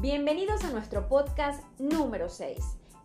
Bienvenidos 0.00 0.62
a 0.62 0.70
nuestro 0.70 1.08
podcast 1.08 1.60
número 1.80 2.28
6. 2.28 2.56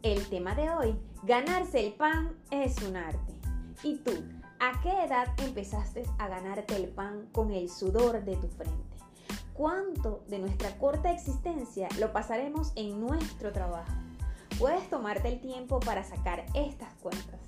El 0.04 0.30
tema 0.30 0.54
de 0.54 0.70
hoy, 0.70 0.96
ganarse 1.24 1.84
el 1.84 1.94
pan 1.94 2.38
es 2.52 2.84
un 2.84 2.96
arte. 2.96 3.34
¿Y 3.82 3.96
tú, 3.96 4.12
a 4.60 4.80
qué 4.84 5.04
edad 5.04 5.28
empezaste 5.38 6.04
a 6.20 6.28
ganarte 6.28 6.76
el 6.76 6.90
pan 6.90 7.30
con 7.32 7.52
el 7.52 7.72
sudor 7.72 8.24
de 8.24 8.36
tu 8.36 8.48
frente? 8.48 8.96
¿Cuánto 9.56 10.24
de 10.28 10.38
nuestra 10.38 10.78
corta 10.78 11.12
existencia 11.12 11.90
lo 11.98 12.14
pasaremos 12.14 12.72
en 12.76 13.02
nuestro 13.02 13.52
trabajo? 13.52 13.92
Puedes 14.60 14.88
tomarte 14.92 15.30
el 15.30 15.42
tiempo 15.42 15.80
para 15.80 16.04
sacar 16.04 16.46
estas 16.54 16.94
cuentas. 17.02 17.42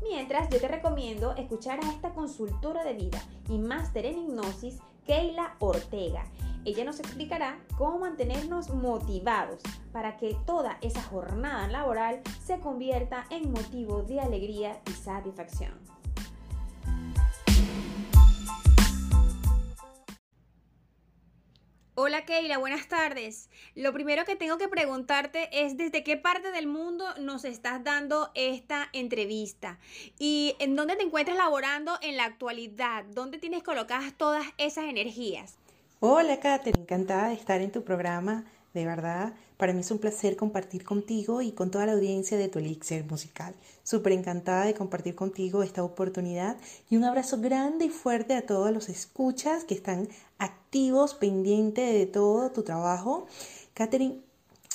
Mientras 0.00 0.48
yo 0.48 0.60
te 0.60 0.68
recomiendo 0.68 1.34
escuchar 1.34 1.84
a 1.84 1.90
esta 1.90 2.10
consultora 2.10 2.84
de 2.84 2.94
vida 2.94 3.20
y 3.48 3.58
máster 3.58 4.06
en 4.06 4.18
hipnosis, 4.18 4.78
Keila 5.04 5.56
Ortega. 5.58 6.24
Ella 6.64 6.84
nos 6.84 7.00
explicará 7.00 7.58
cómo 7.76 7.98
mantenernos 7.98 8.70
motivados 8.70 9.60
para 9.92 10.16
que 10.16 10.36
toda 10.46 10.78
esa 10.80 11.02
jornada 11.02 11.66
laboral 11.66 12.20
se 12.44 12.60
convierta 12.60 13.26
en 13.30 13.50
motivo 13.50 14.02
de 14.02 14.20
alegría 14.20 14.80
y 14.88 14.92
satisfacción. 14.92 15.72
Hola 21.94 22.24
Keila, 22.24 22.58
buenas 22.58 22.88
tardes. 22.88 23.50
Lo 23.74 23.92
primero 23.92 24.24
que 24.24 24.36
tengo 24.36 24.56
que 24.56 24.68
preguntarte 24.68 25.48
es 25.64 25.76
desde 25.76 26.04
qué 26.04 26.16
parte 26.16 26.52
del 26.52 26.66
mundo 26.66 27.04
nos 27.20 27.44
estás 27.44 27.82
dando 27.82 28.30
esta 28.34 28.88
entrevista 28.92 29.78
y 30.18 30.54
en 30.58 30.76
dónde 30.76 30.96
te 30.96 31.02
encuentras 31.02 31.36
laborando 31.36 31.98
en 32.02 32.16
la 32.16 32.24
actualidad, 32.24 33.04
dónde 33.04 33.38
tienes 33.38 33.62
colocadas 33.62 34.16
todas 34.16 34.46
esas 34.58 34.84
energías. 34.84 35.58
Hola 36.04 36.40
Katherine, 36.40 36.82
encantada 36.82 37.28
de 37.28 37.34
estar 37.34 37.60
en 37.60 37.70
tu 37.70 37.84
programa, 37.84 38.44
de 38.74 38.84
verdad. 38.84 39.34
Para 39.56 39.72
mí 39.72 39.82
es 39.82 39.90
un 39.92 39.98
placer 39.98 40.34
compartir 40.34 40.82
contigo 40.82 41.42
y 41.42 41.52
con 41.52 41.70
toda 41.70 41.86
la 41.86 41.92
audiencia 41.92 42.36
de 42.36 42.48
tu 42.48 42.58
Elixir 42.58 43.04
musical. 43.04 43.54
Súper 43.84 44.10
encantada 44.10 44.64
de 44.64 44.74
compartir 44.74 45.14
contigo 45.14 45.62
esta 45.62 45.84
oportunidad 45.84 46.56
y 46.90 46.96
un 46.96 47.04
abrazo 47.04 47.40
grande 47.40 47.84
y 47.84 47.88
fuerte 47.88 48.34
a 48.34 48.44
todos 48.44 48.72
los 48.72 48.88
escuchas 48.88 49.62
que 49.62 49.74
están 49.74 50.08
activos, 50.38 51.14
pendientes 51.14 51.94
de 51.94 52.06
todo 52.06 52.50
tu 52.50 52.64
trabajo. 52.64 53.28
Katherine, 53.72 54.22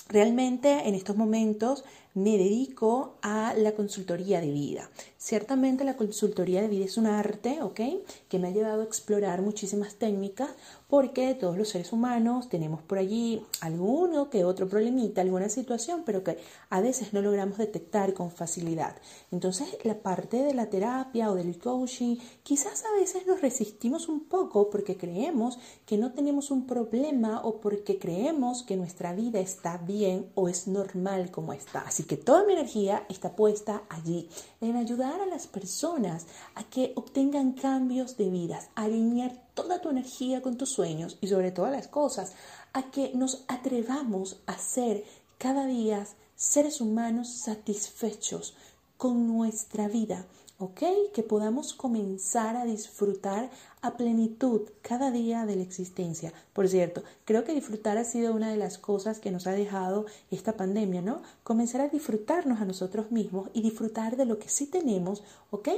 realmente 0.08 0.88
en 0.88 0.96
estos 0.96 1.18
momentos 1.18 1.84
me 2.18 2.36
dedico 2.36 3.14
a 3.22 3.54
la 3.56 3.74
consultoría 3.74 4.42
de 4.42 4.50
vida. 4.50 4.90
Ciertamente 5.20 5.84
la 5.84 5.98
consultoría 5.98 6.64
de 6.64 6.68
vida 6.68 6.86
es 6.86 6.98
un 6.98 7.06
arte, 7.06 7.62
¿ok? 7.62 7.80
Que 8.28 8.40
me 8.40 8.48
ha 8.48 8.52
llevado 8.52 8.82
a 8.82 8.86
explorar 8.86 9.44
muchísimas 9.44 9.96
técnicas 9.96 10.50
porque 10.88 11.36
todos 11.36 11.58
los 11.58 11.70
seres 11.70 11.92
humanos 11.92 12.50
tenemos 12.50 12.82
por 12.82 12.98
allí 12.98 13.46
alguno 13.62 14.30
que 14.30 14.46
otro 14.46 14.68
problemita, 14.68 15.22
alguna 15.22 15.50
situación, 15.50 16.04
pero 16.06 16.24
que 16.24 16.38
a 16.70 16.82
veces 16.82 17.14
no 17.14 17.22
logramos 17.22 17.58
detectar 17.60 18.14
con 18.14 18.32
facilidad. 18.32 18.96
Entonces, 19.32 19.68
la 19.84 20.00
parte 20.00 20.38
de 20.38 20.54
la 20.54 20.72
terapia 20.72 21.30
o 21.30 21.36
del 21.36 21.60
coaching, 21.60 22.16
quizás 22.42 22.84
a 22.86 23.00
veces 23.00 23.28
nos 23.28 23.42
resistimos 23.42 24.08
un 24.08 24.22
poco 24.22 24.72
porque 24.72 24.98
creemos 24.98 25.60
que 25.86 25.98
no 25.98 26.14
tenemos 26.14 26.50
un 26.50 26.66
problema 26.66 27.42
o 27.44 27.60
porque 27.60 28.00
creemos 28.00 28.64
que 28.64 28.78
nuestra 28.78 29.14
vida 29.14 29.40
está 29.40 29.78
bien 29.78 30.32
o 30.34 30.48
es 30.48 30.68
normal 30.68 31.30
como 31.30 31.54
está. 31.54 31.82
Así 31.82 32.07
que 32.08 32.18
toda 32.18 32.44
mi 32.46 32.54
energía 32.54 33.06
está 33.10 33.36
puesta 33.36 33.84
allí, 33.90 34.30
en 34.62 34.76
ayudar 34.76 35.22
a 35.22 35.26
las 35.26 35.46
personas 35.48 36.26
a 36.56 36.64
que 36.64 36.94
obtengan 36.96 37.52
cambios 37.52 38.18
de 38.18 38.30
vidas, 38.30 38.70
alinear 38.76 39.34
toda 39.54 39.82
tu 39.82 39.90
energía 39.90 40.42
con 40.42 40.58
tus 40.58 40.72
sueños 40.72 41.18
y 41.22 41.28
sobre 41.28 41.52
todas 41.52 41.72
las 41.72 41.88
cosas, 41.88 42.34
a 42.74 42.90
que 42.90 43.12
nos 43.14 43.44
atrevamos 43.48 44.38
a 44.46 44.58
ser 44.58 45.04
cada 45.38 45.66
día 45.66 46.08
seres 46.36 46.82
humanos 46.82 47.42
satisfechos 47.44 48.56
con 48.98 49.28
nuestra 49.28 49.88
vida, 49.88 50.26
¿ok? 50.60 50.82
Que 51.14 51.24
podamos 51.24 51.74
comenzar 51.74 52.56
a 52.56 52.66
disfrutar 52.66 53.50
a 53.82 53.96
plenitud 53.96 54.62
cada 54.82 55.12
día 55.12 55.46
de 55.46 55.56
la 55.56 55.62
existencia. 55.62 56.34
Por 56.54 56.68
cierto, 56.68 57.04
creo 57.26 57.44
que 57.44 57.54
disfrutar 57.54 57.98
ha 57.98 58.04
sido 58.04 58.34
una 58.34 58.50
de 58.50 58.58
las 58.58 58.78
cosas 58.78 59.20
que 59.20 59.32
nos 59.32 59.46
ha 59.48 59.52
dejado 59.52 60.06
esta 60.32 60.54
pandemia, 60.54 61.02
¿no? 61.02 61.22
Comenzar 61.44 61.82
a 61.82 61.90
disfrutarnos 61.90 62.60
a 62.60 62.66
nosotros 62.66 63.12
mismos 63.12 63.50
y 63.54 63.62
disfrutar 63.62 64.18
de 64.18 64.26
lo 64.26 64.40
que 64.40 64.50
sí 64.50 64.66
tenemos, 64.66 65.24
¿ok? 65.52 65.70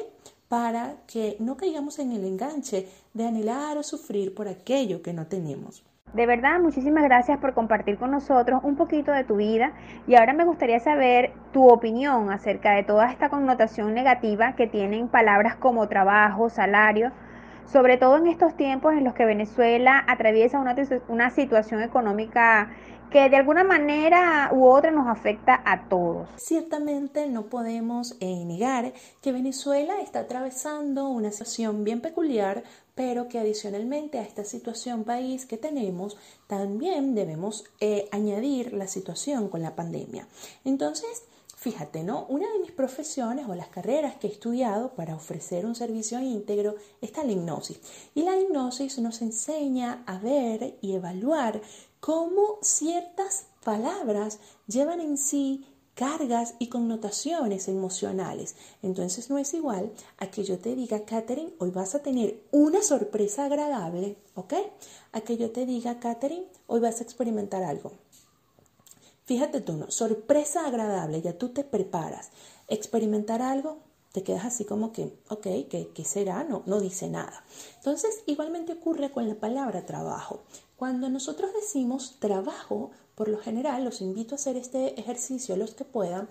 Para 0.47 1.03
que 1.05 1.35
no 1.39 1.57
caigamos 1.57 1.99
en 1.99 2.11
el 2.13 2.23
enganche 2.23 2.87
de 3.13 3.25
anhelar 3.25 3.77
o 3.77 3.83
sufrir 3.83 4.33
por 4.33 4.47
aquello 4.47 5.01
que 5.01 5.13
no 5.13 5.27
tenemos. 5.27 5.83
De 6.13 6.25
verdad, 6.25 6.59
muchísimas 6.59 7.03
gracias 7.03 7.37
por 7.37 7.53
compartir 7.53 7.97
con 7.97 8.09
nosotros 8.09 8.61
un 8.63 8.75
poquito 8.75 9.11
de 9.11 9.23
tu 9.23 9.35
vida 9.35 9.73
y 10.07 10.15
ahora 10.15 10.33
me 10.33 10.43
gustaría 10.43 10.79
saber 10.79 11.33
tu 11.53 11.67
opinión 11.67 12.31
acerca 12.31 12.71
de 12.71 12.83
toda 12.83 13.11
esta 13.11 13.29
connotación 13.29 13.93
negativa 13.93 14.55
que 14.55 14.65
tienen 14.65 15.07
palabras 15.07 15.55
como 15.55 15.87
trabajo, 15.87 16.49
salario, 16.49 17.11
sobre 17.65 17.97
todo 17.97 18.17
en 18.17 18.25
estos 18.25 18.55
tiempos 18.57 18.93
en 18.93 19.03
los 19.03 19.13
que 19.13 19.25
Venezuela 19.25 20.03
atraviesa 20.07 20.59
una, 20.59 21.29
situación 21.29 21.83
económica 21.83 22.71
que 23.11 23.29
de 23.29 23.37
alguna 23.37 23.63
manera 23.63 24.49
u 24.51 24.67
otra 24.67 24.89
nos 24.89 25.07
afecta 25.07 25.61
a 25.63 25.87
todos. 25.89 26.29
Ciertamente 26.37 27.27
no 27.27 27.43
podemos 27.43 28.17
eh, 28.19 28.45
negar 28.45 28.93
que 29.21 29.31
Venezuela 29.31 30.01
está 30.01 30.21
atravesando 30.21 31.09
una 31.09 31.31
situación 31.31 31.83
bien 31.83 32.01
peculiar 32.01 32.63
pero 32.99 33.29
que 33.29 33.39
adicionalmente 33.39 34.19
a 34.19 34.23
esta 34.23 34.43
situación 34.43 35.05
país 35.05 35.45
que 35.45 35.55
tenemos, 35.55 36.17
también 36.47 37.15
debemos 37.15 37.63
eh, 37.79 38.09
añadir 38.11 38.73
la 38.73 38.87
situación 38.87 39.47
con 39.47 39.61
la 39.61 39.73
pandemia. 39.73 40.27
Entonces, 40.65 41.23
Fíjate, 41.55 42.03
¿no? 42.03 42.25
Una 42.29 42.49
de 42.53 42.59
mis 42.59 42.71
profesiones 42.71 43.45
o 43.49 43.53
las 43.53 43.67
carreras 43.67 44.15
que 44.15 44.27
he 44.27 44.31
estudiado 44.31 44.93
para 44.93 45.13
ofrecer 45.13 45.65
un 45.65 45.75
servicio 45.75 46.17
íntegro 46.21 46.75
está 47.01 47.21
la 47.25 47.33
hipnosis. 47.33 47.81
Y 48.15 48.21
la 48.21 48.39
hipnosis 48.39 48.97
nos 48.99 49.21
enseña 49.21 50.01
a 50.05 50.19
ver 50.19 50.77
y 50.79 50.95
evaluar 50.95 51.61
cómo 51.99 52.59
ciertas 52.61 53.47
palabras 53.65 54.39
llevan 54.67 55.01
en 55.01 55.17
sí 55.17 55.65
cargas 55.99 56.55
y 56.59 56.67
connotaciones 56.67 57.67
emocionales. 57.67 58.55
Entonces 58.81 59.29
no 59.29 59.37
es 59.37 59.53
igual 59.53 59.91
a 60.17 60.31
que 60.31 60.45
yo 60.45 60.57
te 60.57 60.73
diga, 60.73 61.03
Katherine, 61.03 61.51
hoy 61.57 61.71
vas 61.71 61.93
a 61.93 62.01
tener 62.01 62.41
una 62.51 62.81
sorpresa 62.81 63.43
agradable, 63.43 64.15
¿ok? 64.33 64.53
A 65.11 65.19
que 65.19 65.35
yo 65.35 65.51
te 65.51 65.65
diga, 65.65 65.99
Katherine, 65.99 66.45
hoy 66.67 66.79
vas 66.79 67.01
a 67.01 67.03
experimentar 67.03 67.63
algo. 67.63 67.91
Fíjate 69.25 69.59
tú, 69.59 69.73
¿no? 69.73 69.91
Sorpresa 69.91 70.65
agradable, 70.65 71.21
ya 71.21 71.37
tú 71.37 71.49
te 71.49 71.65
preparas. 71.65 72.29
Experimentar 72.69 73.41
algo, 73.41 73.79
te 74.13 74.23
quedas 74.23 74.45
así 74.45 74.63
como 74.63 74.93
que, 74.93 75.19
ok, 75.27 75.47
¿qué, 75.69 75.91
qué 75.93 76.05
será? 76.05 76.45
No, 76.45 76.63
no 76.65 76.79
dice 76.79 77.09
nada. 77.09 77.43
Entonces, 77.75 78.23
igualmente 78.25 78.71
ocurre 78.71 79.11
con 79.11 79.27
la 79.27 79.35
palabra 79.35 79.85
trabajo. 79.85 80.43
Cuando 80.77 81.09
nosotros 81.09 81.51
decimos 81.53 82.15
trabajo, 82.19 82.91
por 83.19 83.27
lo 83.27 83.37
general, 83.37 83.83
los 83.83 83.99
invito 83.99 84.33
a 84.33 84.37
hacer 84.37 84.55
este 84.55 84.97
ejercicio 84.97 85.57
los 85.57 85.73
que 85.73 85.83
puedan 85.83 86.29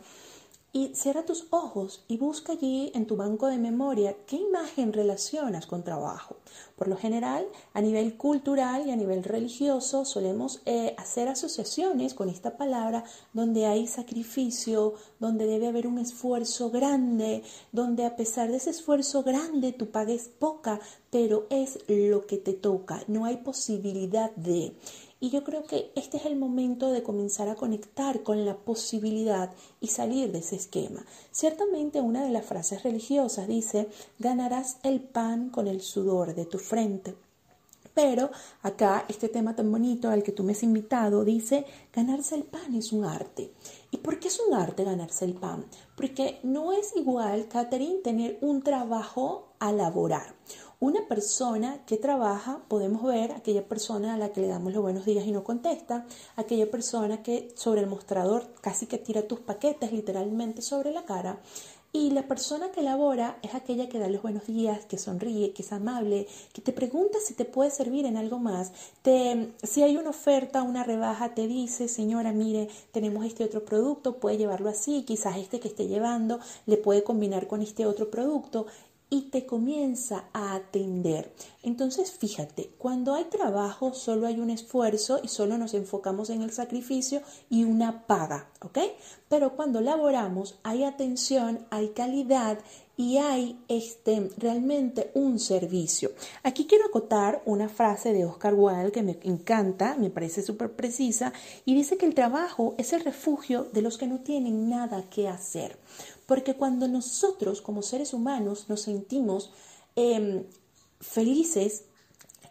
y 0.73 0.95
cierra 0.95 1.27
tus 1.27 1.47
ojos 1.51 2.03
y 2.09 2.17
busca 2.17 2.53
allí 2.53 2.93
en 2.95 3.07
tu 3.07 3.15
banco 3.15 3.47
de 3.47 3.59
memoria 3.59 4.17
qué 4.27 4.37
imagen 4.37 4.95
relacionas 4.95 5.67
con 5.67 5.85
trabajo. 5.85 6.37
Por 6.77 6.89
lo 6.89 6.97
general, 6.97 7.47
a 7.75 7.83
nivel 7.83 8.17
cultural 8.17 8.87
y 8.87 8.91
a 8.91 8.97
nivel 8.97 9.23
religioso, 9.23 10.07
solemos 10.07 10.63
eh, 10.65 10.95
hacer 10.97 11.29
asociaciones 11.29 12.15
con 12.15 12.31
esta 12.31 12.57
palabra 12.57 13.05
donde 13.35 13.67
hay 13.67 13.87
sacrificio, 13.87 14.95
donde 15.21 15.45
debe 15.45 15.69
haber 15.69 15.87
un 15.87 15.99
esfuerzo 15.99 16.71
grande, 16.71 17.43
donde 17.71 18.07
a 18.07 18.17
pesar 18.17 18.51
de 18.51 18.57
ese 18.57 18.71
esfuerzo 18.71 19.23
grande 19.23 19.73
tú 19.73 19.91
pagues 19.91 20.31
poca, 20.39 20.81
pero 21.11 21.47
es 21.51 21.81
lo 21.87 22.27
que 22.27 22.39
te 22.39 22.55
toca, 22.55 23.03
no 23.09 23.27
hay 23.27 23.37
posibilidad 23.37 24.31
de. 24.37 24.73
Y 25.21 25.31
yo 25.31 25.43
creo 25.43 25.65
que 25.65 25.91
este 25.97 26.17
es 26.17 26.27
el 26.27 26.37
momento 26.37 26.93
de 26.93 27.03
comenzar 27.03 27.49
a 27.49 27.57
conectar 27.57 28.23
con 28.23 28.45
la 28.45 28.57
posibilidad 28.57 29.53
y 29.81 29.89
salir 29.89 30.31
de 30.31 30.39
ese 30.39 30.57
esquema. 30.57 31.05
Ciertamente 31.33 32.01
una 32.01 32.23
de 32.25 32.31
las 32.31 32.47
frases 32.47 32.85
religiosas 32.85 33.49
dice, 33.49 33.89
ganarás 34.21 34.79
el 34.85 35.01
pan 35.01 35.51
con 35.51 35.67
el 35.67 35.81
sudor 35.81 36.35
de 36.35 36.47
tu 36.47 36.59
frente. 36.59 37.17
Pero 37.95 38.31
acá 38.63 39.07
este 39.09 39.29
tema 39.29 39.57
tan 39.57 39.73
bonito 39.73 40.09
al 40.09 40.23
que 40.23 40.31
tú 40.31 40.45
me 40.45 40.53
has 40.53 40.63
invitado 40.63 41.25
dice, 41.25 41.67
ganarse 41.93 42.37
el 42.37 42.45
pan 42.45 42.77
es 42.77 42.93
un 42.93 43.05
arte. 43.05 43.53
¿Y 43.91 43.97
por 43.97 44.21
qué 44.21 44.29
es 44.29 44.39
un 44.39 44.55
arte 44.55 44.85
ganarse 44.85 45.25
el 45.25 45.35
pan? 45.35 45.65
Porque 45.97 46.39
no 46.45 46.71
es 46.73 46.95
igual, 46.95 47.49
Catherine, 47.49 47.99
tener 48.05 48.39
un 48.41 48.63
trabajo 48.63 49.49
a 49.59 49.73
laborar. 49.73 50.37
Una 50.81 51.09
persona 51.09 51.81
que 51.87 51.97
trabaja, 51.97 52.61
podemos 52.69 53.03
ver 53.03 53.33
aquella 53.33 53.67
persona 53.67 54.15
a 54.15 54.17
la 54.17 54.33
que 54.33 54.41
le 54.41 54.47
damos 54.47 54.73
los 54.73 54.81
buenos 54.81 55.05
días 55.05 55.27
y 55.27 55.33
no 55.33 55.43
contesta, 55.43 56.07
aquella 56.37 56.71
persona 56.71 57.21
que 57.21 57.53
sobre 57.57 57.81
el 57.81 57.89
mostrador 57.89 58.47
casi 58.61 58.87
que 58.87 58.97
tira 58.97 59.27
tus 59.27 59.41
paquetes 59.41 59.91
literalmente 59.91 60.63
sobre 60.63 60.93
la 60.93 61.05
cara. 61.05 61.41
Y 61.91 62.11
la 62.11 62.29
persona 62.29 62.71
que 62.71 62.83
labora 62.83 63.39
es 63.43 63.55
aquella 63.55 63.89
que 63.89 63.99
da 63.99 64.09
los 64.09 64.23
buenos 64.23 64.47
días, 64.47 64.85
que 64.85 64.99
sonríe, 64.99 65.53
que 65.53 65.63
es 65.63 65.73
amable, 65.73 66.29
que 66.53 66.61
te 66.61 66.73
pregunta 66.73 67.19
si 67.25 67.33
te 67.33 67.47
puede 67.47 67.71
servir 67.71 68.05
en 68.05 68.19
algo 68.19 68.39
más. 68.39 68.73
Te, 69.01 69.55
si 69.63 69.83
hay 69.83 69.97
una 69.97 70.11
oferta, 70.11 70.63
una 70.63 70.85
rebaja, 70.85 71.35
te 71.35 71.49
dice, 71.49 71.89
señora, 71.89 72.33
mire, 72.33 72.69
tenemos 72.93 73.25
este 73.25 73.43
otro 73.43 73.65
producto, 73.65 74.21
puede 74.21 74.37
llevarlo 74.37 74.69
así, 74.69 75.03
quizás 75.05 75.39
este 75.39 75.61
que 75.61 75.69
esté 75.69 75.89
llevando 75.89 76.41
le 76.67 76.77
puede 76.77 77.03
combinar 77.03 77.49
con 77.49 77.63
este 77.63 77.87
otro 77.87 78.11
producto 78.11 78.67
y 79.11 79.31
te 79.31 79.47
comienza 79.47 80.25
a 80.33 80.55
atender. 80.55 81.33
Entonces, 81.63 82.13
fíjate, 82.13 82.71
cuando 82.79 83.15
hay 83.15 83.25
trabajo 83.25 83.95
solo 83.95 84.27
hay 84.27 84.39
un 84.41 84.51
esfuerzo 84.51 85.21
y 85.23 85.29
solo 85.29 85.59
nos 85.59 85.75
enfocamos 85.75 86.31
en 86.31 86.43
el 86.43 86.51
sacrificio 86.51 87.23
y 87.49 87.65
una 87.65 88.07
paga, 88.07 88.49
¿ok? 88.63 88.79
Pero 89.29 89.57
cuando 89.57 89.81
laboramos 89.81 90.59
hay 90.63 90.85
atención, 90.85 91.67
hay 91.71 91.91
calidad 91.91 92.59
y 92.99 93.19
hay 93.19 93.57
este, 93.69 94.29
realmente 94.37 95.13
un 95.15 95.39
servicio. 95.39 96.11
Aquí 96.43 96.67
quiero 96.67 96.87
acotar 96.87 97.43
una 97.47 97.69
frase 97.69 98.13
de 98.13 98.25
Oscar 98.25 98.55
Wilde 98.55 98.91
que 98.91 99.05
me 99.05 99.19
encanta, 99.23 99.95
me 99.97 100.11
parece 100.11 100.43
súper 100.43 100.73
precisa, 100.73 101.33
y 101.65 101.77
dice 101.77 101.97
que 101.97 102.07
el 102.07 102.15
trabajo 102.15 102.75
es 102.77 102.93
el 102.93 103.05
refugio 103.05 103.69
de 103.73 103.83
los 103.83 103.99
que 103.99 104.09
no 104.09 104.19
tienen 104.19 104.69
nada 104.69 105.05
que 105.09 105.29
hacer. 105.29 105.79
Porque 106.29 106.57
cuando 106.57 106.89
nosotros 106.89 107.63
como 107.63 107.81
seres 107.81 108.13
humanos 108.13 108.67
nos 108.69 108.83
sentimos 108.83 109.51
em, 109.97 110.45
felices 111.01 111.85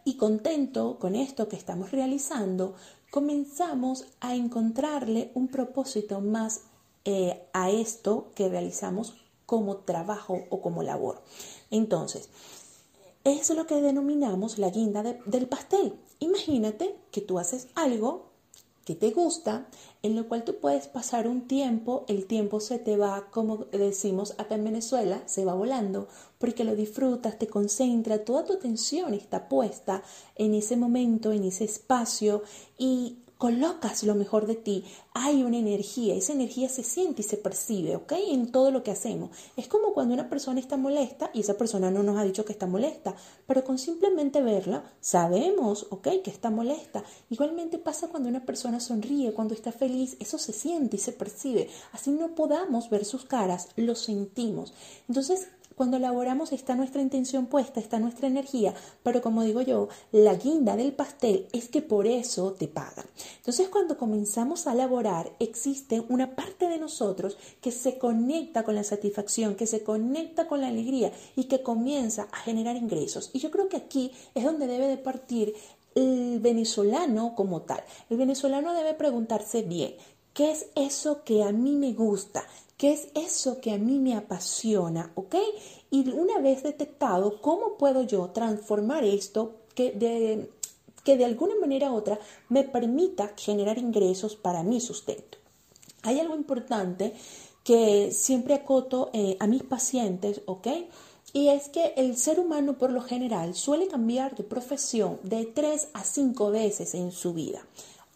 y 0.04 0.18
contentos 0.18 0.98
con 0.98 1.14
esto 1.16 1.48
que 1.48 1.56
estamos 1.56 1.92
realizando, 1.92 2.74
comenzamos 3.12 4.06
a 4.20 4.34
encontrarle 4.34 5.30
un 5.36 5.48
propósito 5.48 6.22
más 6.22 6.62
eh, 7.06 7.48
a 7.54 7.70
esto 7.70 8.32
que 8.34 8.50
realizamos 8.50 9.14
como 9.46 9.78
trabajo 9.78 10.40
o 10.50 10.60
como 10.60 10.82
labor. 10.82 11.22
Entonces, 11.70 12.30
es 13.24 13.48
lo 13.52 13.68
que 13.68 13.80
denominamos 13.80 14.58
la 14.58 14.72
guinda 14.72 15.04
del 15.04 15.48
pastel. 15.48 15.94
Imagínate 16.18 16.96
que 17.12 17.22
tú 17.22 17.38
haces 17.38 17.68
algo 17.76 18.32
que 18.88 18.96
te 18.96 19.12
gusta, 19.12 19.68
en 20.02 20.16
lo 20.16 20.30
cual 20.30 20.46
tú 20.46 20.62
puedes 20.62 20.88
pasar 20.88 21.28
un 21.28 21.46
tiempo, 21.46 22.06
el 22.08 22.26
tiempo 22.26 22.62
se 22.62 22.80
te 22.80 22.96
va, 22.96 23.28
como 23.32 23.66
decimos 23.74 24.34
acá 24.38 24.56
en 24.56 24.64
Venezuela, 24.64 25.22
se 25.26 25.44
va 25.44 25.54
volando, 25.54 26.08
porque 26.38 26.64
lo 26.64 26.74
disfrutas, 26.74 27.38
te 27.38 27.48
concentra, 27.48 28.24
toda 28.24 28.46
tu 28.46 28.54
atención 28.54 29.14
está 29.14 29.50
puesta 29.50 30.04
en 30.36 30.54
ese 30.54 30.78
momento, 30.78 31.34
en 31.34 31.44
ese 31.44 31.66
espacio 31.66 32.44
y 32.78 33.18
colocas 33.38 34.04
lo 34.04 34.16
mejor 34.16 34.48
de 34.48 34.56
ti, 34.56 34.84
hay 35.14 35.44
una 35.44 35.58
energía, 35.58 36.16
esa 36.16 36.34
energía 36.34 36.70
se 36.70 36.84
siente 36.84 37.22
y 37.22 37.26
se 37.26 37.38
percibe, 37.38 37.96
¿ok? 37.96 38.14
En 38.30 38.52
todo 38.52 38.72
lo 38.72 38.84
que 38.84 38.92
hacemos. 38.92 39.32
Es 39.56 39.68
como 39.68 39.94
cuando 39.94 40.14
una 40.14 40.30
persona 40.30 40.60
está 40.60 40.78
molesta 40.78 41.30
y 41.34 41.42
esa 41.42 41.58
persona 41.58 41.92
no 41.92 42.04
nos 42.04 42.18
ha 42.18 42.24
dicho 42.24 42.46
que 42.46 42.54
está 42.54 42.68
molesta, 42.68 43.16
pero 43.46 43.64
con 43.64 43.78
simplemente 43.78 44.42
verla 44.42 44.84
sabemos, 45.02 45.88
¿ok? 45.90 46.08
Que 46.24 46.32
está 46.32 46.50
molesta. 46.50 47.04
Igualmente 47.30 47.78
pasa 47.78 48.08
cuando 48.08 48.30
una 48.30 48.46
persona 48.46 48.80
sonríe, 48.80 49.34
cuando 49.34 49.54
está 49.54 49.72
feliz, 49.72 50.18
eso 50.20 50.38
se 50.38 50.54
siente 50.54 50.98
y 50.98 51.00
se 51.00 51.12
percibe. 51.12 51.70
Así 51.92 52.12
no 52.12 52.36
podamos 52.36 52.90
ver 52.90 53.06
sus 53.06 53.26
caras, 53.26 53.70
lo 53.76 53.96
sentimos. 53.96 54.74
Entonces, 55.08 55.48
cuando 55.78 55.98
elaboramos 55.98 56.54
está 56.54 56.76
nuestra 56.76 57.04
intención 57.04 57.46
puesta, 57.46 57.80
está 57.80 58.00
nuestra 58.00 58.26
energía, 58.26 58.74
pero 59.04 59.22
como 59.22 59.44
digo 59.44 59.62
yo, 59.62 59.90
la 60.12 60.34
guinda 60.34 60.76
del 60.76 60.92
pastel 60.92 61.48
es 61.54 61.70
que 61.70 61.84
por 61.84 62.08
eso 62.08 62.54
te 62.54 62.68
pagan. 62.68 63.06
Entonces 63.38 63.70
cuando 63.70 63.96
comenzamos 63.96 64.66
a 64.66 64.74
elaborar, 64.74 65.32
existe 65.40 66.04
una 66.10 66.36
parte 66.36 66.68
de 66.68 66.80
nosotros 66.80 67.38
que 67.62 67.72
se 67.72 68.00
conecta 68.00 68.64
con 68.64 68.74
la 68.74 68.84
satisfacción, 68.84 69.54
que 69.54 69.68
se 69.68 69.84
conecta 69.84 70.48
con 70.48 70.62
la 70.62 70.70
alegría 70.70 71.12
y 71.36 71.44
que 71.44 71.62
comienza 71.62 72.28
a 72.32 72.38
generar 72.38 72.76
ingresos. 72.76 73.30
Y 73.34 73.40
yo 73.40 73.52
creo 73.52 73.70
que 73.70 73.78
aquí 73.78 74.12
es 74.34 74.44
donde 74.44 74.66
debe 74.66 74.88
de 74.88 74.98
partir 74.98 75.54
el 75.94 76.40
venezolano 76.40 77.36
como 77.36 77.62
tal. 77.62 77.84
El 78.10 78.18
venezolano 78.18 78.74
debe 78.74 78.96
preguntarse 78.96 79.62
bien, 79.62 79.96
¿qué 80.38 80.52
es 80.52 80.68
eso 80.76 81.24
que 81.24 81.42
a 81.42 81.52
mí 81.52 81.72
me 81.72 81.94
gusta? 81.94 82.44
¿Qué 82.78 82.94
es 82.94 83.08
eso 83.16 83.60
que 83.60 83.72
a 83.72 83.80
mí 83.80 83.98
me 83.98 84.16
apasiona? 84.16 85.12
¿Ok? 85.16 85.34
Y 85.90 86.08
una 86.12 86.38
vez 86.38 86.62
detectado, 86.62 87.42
¿cómo 87.42 87.76
puedo 87.76 88.04
yo 88.04 88.30
transformar 88.30 89.04
esto 89.04 89.56
que 89.74 89.94
de, 89.94 90.52
que 91.04 91.18
de 91.18 91.26
alguna 91.26 91.56
manera 91.60 91.92
u 91.92 91.96
otra 91.96 92.20
me 92.50 92.64
permita 92.64 93.34
generar 93.36 93.80
ingresos 93.80 94.36
para 94.36 94.62
mi 94.62 94.80
sustento? 94.80 95.40
Hay 96.04 96.20
algo 96.20 96.36
importante 96.36 97.14
que 97.64 98.12
siempre 98.12 98.54
acoto 98.54 99.10
eh, 99.14 99.38
a 99.40 99.48
mis 99.48 99.64
pacientes, 99.64 100.42
¿ok? 100.46 100.68
Y 101.34 101.50
es 101.50 101.68
que 101.70 101.94
el 101.98 102.16
ser 102.16 102.40
humano 102.40 102.78
por 102.78 102.92
lo 102.92 103.02
general 103.02 103.56
suele 103.56 103.88
cambiar 103.88 104.36
de 104.36 104.44
profesión 104.44 105.20
de 105.24 105.46
tres 105.46 105.88
a 105.94 106.04
cinco 106.04 106.52
veces 106.52 106.94
en 106.94 107.12
su 107.12 107.34
vida. 107.34 107.66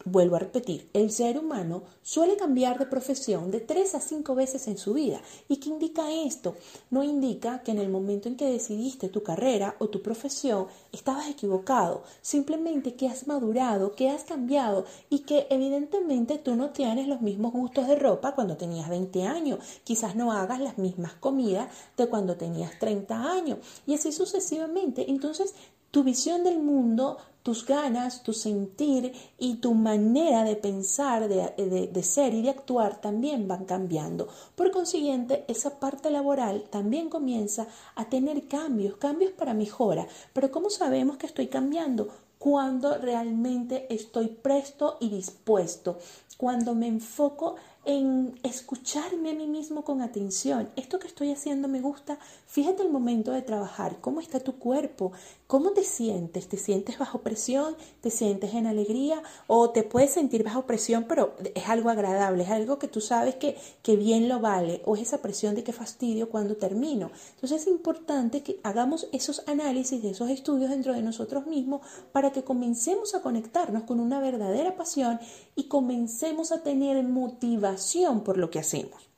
Vuelvo 0.05 0.35
a 0.35 0.39
repetir, 0.39 0.89
el 0.93 1.11
ser 1.11 1.37
humano 1.37 1.83
suele 2.01 2.35
cambiar 2.35 2.79
de 2.79 2.87
profesión 2.87 3.51
de 3.51 3.59
tres 3.59 3.93
a 3.93 4.01
cinco 4.01 4.33
veces 4.33 4.67
en 4.67 4.79
su 4.79 4.93
vida. 4.93 5.21
¿Y 5.47 5.57
qué 5.57 5.69
indica 5.69 6.11
esto? 6.11 6.55
No 6.89 7.03
indica 7.03 7.61
que 7.61 7.71
en 7.71 7.77
el 7.77 7.89
momento 7.89 8.27
en 8.27 8.35
que 8.35 8.51
decidiste 8.51 9.09
tu 9.09 9.21
carrera 9.21 9.75
o 9.77 9.89
tu 9.89 10.01
profesión 10.01 10.65
estabas 10.91 11.29
equivocado, 11.29 12.01
simplemente 12.21 12.95
que 12.95 13.07
has 13.07 13.27
madurado, 13.27 13.95
que 13.95 14.09
has 14.09 14.23
cambiado 14.23 14.85
y 15.09 15.19
que 15.19 15.45
evidentemente 15.51 16.39
tú 16.39 16.55
no 16.55 16.71
tienes 16.71 17.07
los 17.07 17.21
mismos 17.21 17.53
gustos 17.53 17.87
de 17.87 17.95
ropa 17.95 18.33
cuando 18.33 18.57
tenías 18.57 18.89
20 18.89 19.23
años, 19.23 19.59
quizás 19.83 20.15
no 20.15 20.31
hagas 20.31 20.59
las 20.59 20.79
mismas 20.79 21.13
comidas 21.13 21.71
de 21.95 22.07
cuando 22.07 22.37
tenías 22.37 22.79
30 22.79 23.31
años 23.31 23.59
y 23.85 23.93
así 23.93 24.11
sucesivamente. 24.11 25.11
Entonces, 25.11 25.53
tu 25.91 26.03
visión 26.03 26.43
del 26.43 26.59
mundo 26.59 27.17
tus 27.43 27.65
ganas, 27.65 28.21
tu 28.23 28.33
sentir 28.33 29.13
y 29.39 29.55
tu 29.55 29.73
manera 29.73 30.43
de 30.43 30.55
pensar, 30.55 31.27
de, 31.27 32.03
ser 32.03 32.33
y 32.33 32.43
de 32.43 32.49
actuar 32.49 33.01
también 33.01 33.47
van 33.47 33.65
cambiando. 33.65 34.27
Por 34.55 34.71
consiguiente, 34.71 35.45
esa 35.47 35.79
parte 35.79 36.11
laboral 36.11 36.65
también 36.69 37.09
comienza 37.09 37.67
a 37.95 38.09
tener 38.09 38.47
cambios, 38.47 38.97
cambios 38.97 39.31
para 39.31 39.53
mejora. 39.53 40.07
Pero 40.33 40.51
¿cómo 40.51 40.69
sabemos 40.69 41.17
que 41.17 41.25
estoy 41.25 41.47
cambiando? 41.47 42.09
Cuando 42.37 42.97
realmente 42.97 43.91
estoy 43.93 44.27
presto 44.27 44.97
y 44.99 45.09
dispuesto, 45.09 45.99
cuando 46.37 46.73
me 46.73 46.87
enfoco 46.87 47.55
en 47.85 48.39
escucharme 48.43 49.31
a 49.31 49.33
mí 49.33 49.47
mismo 49.47 49.83
con 49.83 50.01
atención. 50.01 50.69
Esto 50.75 50.99
que 50.99 51.07
estoy 51.07 51.31
haciendo 51.31 51.67
me 51.67 51.81
gusta. 51.81 52.19
Fíjate 52.45 52.83
el 52.83 52.91
momento 52.91 53.31
de 53.31 53.41
trabajar, 53.41 53.97
cómo 54.01 54.21
está 54.21 54.39
tu 54.39 54.57
cuerpo, 54.59 55.11
cómo 55.51 55.71
te 55.71 55.83
sientes. 55.83 56.47
¿Te 56.47 56.55
sientes 56.55 56.97
bajo 56.97 57.19
presión? 57.19 57.75
¿Te 57.99 58.09
sientes 58.09 58.53
en 58.53 58.67
alegría? 58.67 59.21
¿O 59.47 59.71
te 59.71 59.83
puedes 59.83 60.11
sentir 60.11 60.45
bajo 60.45 60.65
presión, 60.65 61.07
pero 61.09 61.35
es 61.55 61.67
algo 61.67 61.89
agradable, 61.89 62.43
es 62.43 62.49
algo 62.49 62.79
que 62.79 62.87
tú 62.87 63.01
sabes 63.01 63.35
que, 63.35 63.57
que 63.83 63.97
bien 63.97 64.29
lo 64.29 64.39
vale? 64.39 64.81
¿O 64.85 64.95
es 64.95 65.01
esa 65.01 65.21
presión 65.21 65.53
de 65.53 65.65
qué 65.65 65.73
fastidio 65.73 66.29
cuando 66.29 66.55
termino? 66.55 67.11
Entonces 67.35 67.63
es 67.63 67.67
importante 67.67 68.43
que 68.43 68.61
hagamos 68.63 69.09
esos 69.11 69.43
análisis 69.45 70.01
esos 70.05 70.29
estudios 70.29 70.69
dentro 70.69 70.93
de 70.93 71.01
nosotros 71.01 71.45
mismos 71.47 71.81
para 72.13 72.31
que 72.31 72.45
comencemos 72.45 73.13
a 73.13 73.21
conectarnos 73.21 73.83
con 73.83 73.99
una 73.99 74.21
verdadera 74.21 74.77
pasión 74.77 75.19
y 75.57 75.65
comencemos 75.65 76.53
a 76.53 76.63
tener 76.63 77.03
motivación 77.03 78.23
por 78.23 78.37
lo 78.37 78.49
que 78.51 78.59
hacemos. 78.59 79.10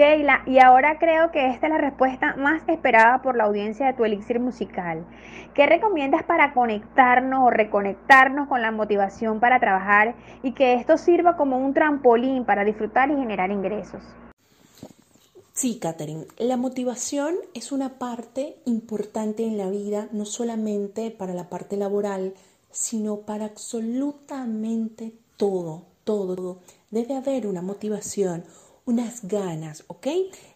Keila, 0.00 0.44
y 0.46 0.60
ahora 0.60 0.98
creo 0.98 1.30
que 1.30 1.50
esta 1.50 1.66
es 1.66 1.72
la 1.74 1.78
respuesta 1.78 2.34
más 2.36 2.62
esperada 2.68 3.20
por 3.20 3.36
la 3.36 3.44
audiencia 3.44 3.84
de 3.84 3.92
tu 3.92 4.06
elixir 4.06 4.40
musical. 4.40 5.04
¿Qué 5.52 5.66
recomiendas 5.66 6.22
para 6.22 6.54
conectarnos 6.54 7.40
o 7.42 7.50
reconectarnos 7.50 8.48
con 8.48 8.62
la 8.62 8.70
motivación 8.70 9.40
para 9.40 9.60
trabajar 9.60 10.14
y 10.42 10.52
que 10.52 10.72
esto 10.72 10.96
sirva 10.96 11.36
como 11.36 11.58
un 11.58 11.74
trampolín 11.74 12.46
para 12.46 12.64
disfrutar 12.64 13.10
y 13.10 13.16
generar 13.16 13.50
ingresos? 13.50 14.00
Sí, 15.52 15.78
Catherine, 15.78 16.24
la 16.38 16.56
motivación 16.56 17.34
es 17.52 17.70
una 17.70 17.98
parte 17.98 18.56
importante 18.64 19.44
en 19.44 19.58
la 19.58 19.68
vida, 19.68 20.08
no 20.12 20.24
solamente 20.24 21.10
para 21.10 21.34
la 21.34 21.50
parte 21.50 21.76
laboral, 21.76 22.32
sino 22.70 23.18
para 23.18 23.44
absolutamente 23.44 25.12
todo, 25.36 25.82
todo. 26.04 26.60
Debe 26.90 27.18
haber 27.18 27.46
una 27.46 27.60
motivación, 27.60 28.44
unas 28.86 29.26
ganas, 29.26 29.84
¿ok? 29.86 30.06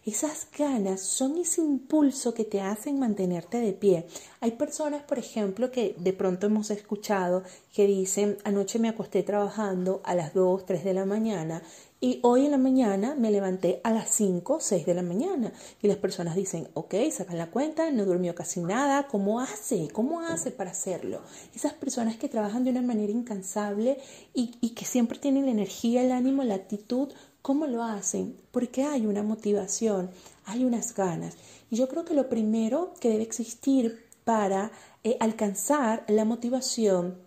Esas 0.05 0.47
ganas 0.57 1.01
son 1.01 1.37
ese 1.37 1.61
impulso 1.61 2.33
que 2.33 2.43
te 2.43 2.61
hacen 2.61 2.99
mantenerte 2.99 3.59
de 3.59 3.73
pie. 3.73 4.05
Hay 4.39 4.51
personas, 4.51 5.03
por 5.03 5.19
ejemplo, 5.19 5.71
que 5.71 5.95
de 5.97 6.13
pronto 6.13 6.47
hemos 6.47 6.69
escuchado 6.69 7.43
que 7.73 7.87
dicen, 7.87 8.37
anoche 8.43 8.79
me 8.79 8.89
acosté 8.89 9.23
trabajando 9.23 10.01
a 10.03 10.15
las 10.15 10.33
2, 10.33 10.65
3 10.65 10.83
de 10.83 10.93
la 10.93 11.05
mañana 11.05 11.61
y 12.01 12.19
hoy 12.23 12.45
en 12.45 12.51
la 12.51 12.57
mañana 12.57 13.15
me 13.15 13.31
levanté 13.31 13.79
a 13.83 13.91
las 13.91 14.09
5, 14.09 14.59
6 14.59 14.85
de 14.85 14.93
la 14.93 15.01
mañana. 15.01 15.53
Y 15.81 15.87
las 15.87 15.97
personas 15.97 16.35
dicen, 16.35 16.67
ok, 16.73 16.93
sacan 17.11 17.37
la 17.37 17.49
cuenta, 17.49 17.89
no 17.89 18.05
durmió 18.05 18.35
casi 18.35 18.59
nada, 18.59 19.07
¿cómo 19.07 19.39
hace? 19.39 19.87
¿Cómo 19.91 20.19
hace 20.19 20.51
para 20.51 20.71
hacerlo? 20.71 21.21
Esas 21.55 21.73
personas 21.73 22.17
que 22.17 22.29
trabajan 22.29 22.63
de 22.63 22.71
una 22.71 22.81
manera 22.81 23.11
incansable 23.11 23.97
y, 24.33 24.55
y 24.61 24.75
que 24.75 24.85
siempre 24.85 25.17
tienen 25.17 25.45
la 25.45 25.51
energía, 25.51 26.03
el 26.03 26.11
ánimo, 26.11 26.43
la 26.43 26.55
actitud, 26.55 27.11
¿Cómo 27.45 27.67
lo 27.67 27.83
hacen? 27.83 28.35
Porque 28.49 28.85
hay 28.85 29.05
una 29.05 29.21
motivación, 29.21 30.09
hay 30.45 30.65
unas 30.65 30.95
ganas. 30.95 31.35
Y 31.69 31.75
yo 31.75 31.87
creo 31.87 32.03
que 32.03 32.15
lo 32.15 32.27
primero 32.27 32.95
que 32.99 33.09
debe 33.09 33.21
existir 33.21 34.03
para 34.23 34.71
eh, 35.03 35.15
alcanzar 35.19 36.05
la 36.07 36.25
motivación 36.25 37.19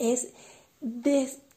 es 0.00 0.30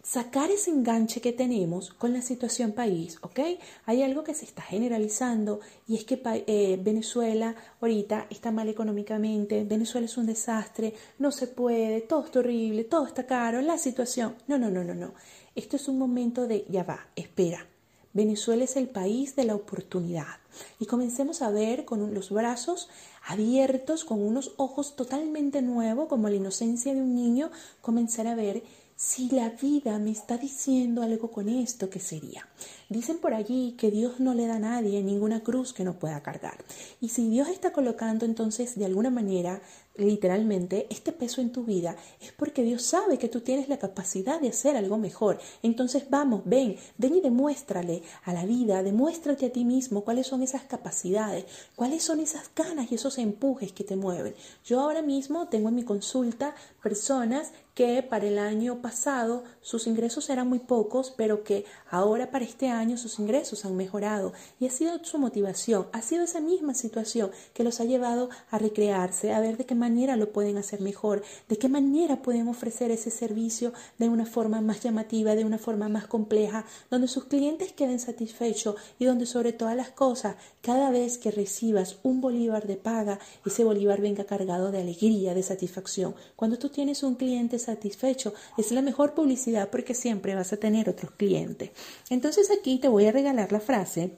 sacar 0.03 0.51
ese 0.51 0.69
enganche 0.69 1.19
que 1.19 1.34
tenemos 1.34 1.91
con 1.91 2.13
la 2.13 2.22
situación 2.22 2.74
país, 2.74 3.17
¿ok? 3.24 3.39
Hay 3.88 4.03
algo 4.03 4.24
que 4.24 4.36
se 4.36 4.46
está 4.46 4.62
generalizando 4.62 5.60
y 5.88 5.96
es 5.96 6.03
que 6.03 6.22
eh, 6.46 6.79
Venezuela 6.79 7.55
ahorita 7.81 8.27
está 8.29 8.51
mal 8.51 8.69
económicamente, 8.69 9.63
Venezuela 9.63 10.05
es 10.05 10.15
un 10.15 10.27
desastre, 10.27 10.93
no 11.17 11.31
se 11.31 11.48
puede, 11.48 12.01
todo 12.01 12.24
está 12.24 12.38
horrible, 12.38 12.84
todo 12.84 13.08
está 13.08 13.25
caro, 13.25 13.63
la 13.63 13.79
situación. 13.79 14.36
No, 14.48 14.60
no, 14.60 14.69
no, 14.69 14.84
no, 14.84 14.93
no. 14.93 15.15
Esto 15.55 15.75
es 15.75 15.88
un 15.88 15.98
momento 15.98 16.46
de, 16.46 16.65
ya 16.69 16.84
va, 16.84 17.08
espera. 17.15 17.65
Venezuela 18.13 18.63
es 18.63 18.75
el 18.75 18.89
país 18.89 19.36
de 19.36 19.46
la 19.46 19.56
oportunidad. 19.56 20.38
Y 20.80 20.86
comencemos 20.86 21.42
a 21.42 21.51
ver 21.51 21.86
con 21.86 22.13
los 22.13 22.32
brazos 22.32 22.89
abiertos, 23.28 24.04
con 24.04 24.22
unos 24.22 24.54
ojos 24.58 24.96
totalmente 24.96 25.62
nuevos, 25.62 26.08
como 26.08 26.30
la 26.30 26.36
inocencia 26.36 26.94
de 26.94 27.01
un 27.01 27.16
niño, 27.16 27.51
comenzar 27.82 28.28
a 28.28 28.36
ver 28.36 28.63
si 29.00 29.30
la 29.30 29.51
vida 29.51 29.98
me 29.98 30.12
está 30.12 30.38
diciendo 30.38 31.04
algo 31.04 31.32
con 31.32 31.48
esto, 31.48 31.89
¿qué 31.89 32.01
sería? 32.01 32.46
Dicen 32.89 33.20
por 33.20 33.34
allí 33.34 33.75
que 33.78 33.92
Dios 33.92 34.20
no 34.20 34.34
le 34.34 34.46
da 34.46 34.58
a 34.58 34.60
nadie 34.60 35.01
ninguna 35.01 35.42
cruz 35.42 35.72
que 35.72 35.86
no 35.86 35.98
pueda 35.98 36.22
cargar. 36.22 36.58
Y 37.00 37.08
si 37.08 37.30
Dios 37.30 37.48
está 37.48 37.72
colocando 37.72 38.25
entonces 38.25 38.78
de 38.78 38.84
alguna 38.84 39.10
manera 39.10 39.62
literalmente 40.06 40.88
este 40.89 41.12
peso 41.12 41.41
en 41.41 41.51
tu 41.51 41.63
vida 41.63 41.96
es 42.22 42.32
porque 42.32 42.63
Dios 42.63 42.84
sabe 42.84 43.18
que 43.18 43.29
tú 43.29 43.41
tienes 43.41 43.70
la 43.70 43.79
capacidad 43.79 44.39
de 44.39 44.50
hacer 44.50 44.75
algo 44.75 44.98
mejor. 44.98 45.39
Entonces 45.63 46.10
vamos, 46.10 46.41
ven, 46.46 46.77
ven 46.98 47.15
y 47.15 47.22
demuéstrale 47.22 48.03
a 48.24 48.34
la 48.34 48.46
vida, 48.46 48.84
demuéstrate 48.84 49.48
a 49.48 49.51
ti 49.51 49.65
mismo 49.65 50.03
cuáles 50.03 50.27
son 50.27 50.41
esas 50.41 50.63
capacidades, 50.63 51.46
cuáles 51.75 52.03
son 52.03 52.20
esas 52.20 52.50
ganas 52.56 52.91
y 52.91 52.96
esos 52.96 53.18
empujes 53.18 53.72
que 53.72 53.84
te 53.84 53.96
mueven. 53.96 54.36
Yo 54.65 54.79
ahora 54.79 55.01
mismo 55.01 55.48
tengo 55.48 55.70
en 55.70 55.75
mi 55.75 55.84
consulta 55.84 56.56
personas 56.82 57.51
que 57.79 58.03
para 58.03 58.27
el 58.27 58.39
año 58.39 58.81
pasado 58.81 59.45
sus 59.62 59.88
ingresos 59.88 60.29
eran 60.29 60.50
muy 60.50 60.59
pocos, 60.59 61.13
pero 61.15 61.45
que 61.45 61.63
ahora 61.89 62.29
para 62.29 62.43
este 62.43 62.67
año 62.67 62.98
sus 62.98 63.19
ingresos 63.19 63.63
han 63.63 63.77
mejorado. 63.77 64.33
Y 64.59 64.67
ha 64.67 64.69
sido 64.69 65.01
su 65.01 65.17
motivación, 65.17 65.88
ha 65.93 66.01
sido 66.01 66.25
esa 66.25 66.41
misma 66.41 66.74
situación 66.74 67.31
que 67.53 67.63
los 67.63 67.79
ha 67.79 67.86
llevado 67.86 68.29
a 68.51 68.57
recrearse, 68.57 69.31
a 69.31 69.39
ver 69.39 69.55
de 69.55 69.65
qué 69.65 69.75
manera 69.75 70.17
lo 70.17 70.33
pueden 70.33 70.57
hacer 70.57 70.81
mejor, 70.81 71.24
de 71.48 71.57
qué 71.57 71.69
manera 71.69 72.21
pueden 72.21 72.50
ofrecer 72.50 72.91
ese 72.91 73.12
servicio 73.12 73.71
de 73.98 74.09
una 74.09 74.25
forma 74.25 74.59
más 74.59 74.81
llamativa, 74.81 75.36
de 75.36 75.45
una 75.45 75.57
forma 75.57 75.88
más 75.88 76.05
compleja, 76.05 76.65
donde 76.91 77.07
sus 77.07 77.24
clientes 77.25 77.71
queden 77.71 78.01
satisfechos 78.01 78.75
y 79.00 79.05
donde 79.05 79.25
sobre 79.25 79.53
todas 79.53 79.77
las 79.77 79.91
cosas, 79.91 80.36
cada 80.59 80.91
vez 80.91 81.17
que 81.17 81.31
recibas 81.31 82.00
un 82.03 82.19
bolívar 82.19 82.67
de 82.67 82.75
paga, 82.75 83.19
ese 83.45 83.63
bolívar 83.63 84.01
venga 84.01 84.25
cargado 84.25 84.69
de 84.69 84.81
alegría, 84.81 85.33
de 85.33 85.43
satisfacción. 85.43 86.13
Cuando 86.36 86.59
tú 86.59 86.67
tienes 86.67 87.03
un 87.03 87.15
cliente 87.15 87.57
satisfecho, 87.70 88.34
es 88.58 88.72
la 88.72 88.82
mejor 88.82 89.14
publicidad 89.14 89.70
porque 89.70 89.94
siempre 89.94 90.36
vas 90.36 90.54
a 90.54 90.58
tener 90.58 90.90
otros 90.90 91.12
clientes. 91.12 91.72
Entonces 92.10 92.50
aquí 92.52 92.80
te 92.80 92.88
voy 92.88 93.06
a 93.06 93.12
regalar 93.12 93.52
la 93.52 93.60
frase 93.60 94.12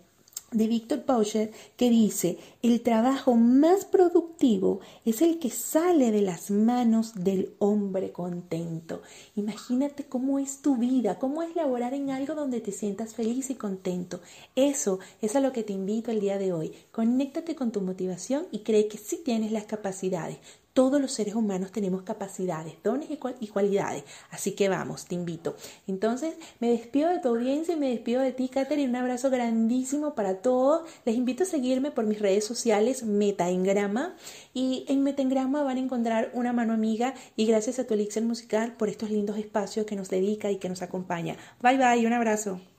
de 0.52 0.68
Víctor 0.68 1.04
Pocher 1.04 1.52
que 1.78 1.90
dice, 1.90 2.38
el 2.62 2.82
trabajo 2.82 3.36
más 3.36 3.86
productivo 3.86 4.82
es 5.06 5.22
el 5.22 5.40
que 5.40 5.50
sale 5.50 6.12
de 6.12 6.22
las 6.22 6.52
manos 6.52 7.14
del 7.16 7.56
hombre 7.60 8.12
contento. 8.12 9.02
Imagínate 9.36 10.04
cómo 10.04 10.40
es 10.40 10.62
tu 10.62 10.76
vida, 10.76 11.20
cómo 11.20 11.42
es 11.42 11.56
laborar 11.56 11.94
en 11.94 12.10
algo 12.10 12.36
donde 12.36 12.60
te 12.60 12.74
sientas 12.74 13.14
feliz 13.14 13.50
y 13.50 13.56
contento. 13.56 14.20
Eso 14.56 15.00
es 15.22 15.38
a 15.38 15.40
lo 15.40 15.54
que 15.54 15.64
te 15.64 15.74
invito 15.74 16.12
el 16.12 16.20
día 16.20 16.38
de 16.38 16.52
hoy. 16.52 16.74
Conéctate 16.92 17.56
con 17.56 17.72
tu 17.72 17.80
motivación 17.80 18.46
y 18.52 18.60
cree 18.60 18.90
que 18.90 18.98
sí 18.98 19.22
tienes 19.24 19.54
las 19.54 19.64
capacidades. 19.64 20.38
Todos 20.74 21.02
los 21.02 21.12
seres 21.12 21.36
humanos 21.36 21.72
tenemos 21.74 22.04
capacidades, 22.04 22.76
dones 22.82 23.10
y, 23.10 23.48
cualidades. 23.48 24.04
Así 24.30 24.54
que 24.54 24.70
vamos, 24.70 25.06
te 25.06 25.16
invito. 25.16 25.56
Entonces, 25.86 26.36
me 26.62 26.70
despido 26.70 27.10
de 27.10 27.20
tu 27.20 27.28
audiencia 27.28 27.74
y 27.74 27.78
me 27.78 27.90
despido 27.90 28.22
de 28.22 28.32
ti, 28.32 28.48
Katherine. 28.48 28.88
Un 28.88 28.96
abrazo 28.96 29.30
grandísimo 29.30 30.16
para 30.16 30.38
todos. 30.38 30.88
Les 31.04 31.16
invito 31.16 31.44
a 31.44 31.48
seguirme 31.48 31.92
por 31.92 32.06
mis 32.06 32.20
redes 32.20 32.46
sociales, 32.46 33.04
Metaengrama. 33.04 34.16
Y 34.54 34.86
en 34.88 35.04
Metaengrama 35.04 35.64
van 35.64 35.76
a 35.76 35.82
encontrar 35.82 36.32
una 36.34 36.54
mano 36.54 36.72
amiga. 36.72 37.16
Y 37.36 37.46
gracias 37.48 37.78
a 37.80 37.86
tu 37.86 37.94
Elixir 37.94 38.24
Musical 38.24 38.74
por 38.78 38.88
estos 38.88 39.10
lindos 39.10 39.38
espacios 39.38 39.86
que 39.86 39.98
nos 39.98 40.10
dedica 40.10 40.52
y 40.52 40.58
que 40.58 40.70
nos 40.70 40.82
acompaña. 40.82 41.36
Bye 41.62 41.78
bye, 41.78 42.08
un 42.08 42.14
abrazo. 42.14 42.62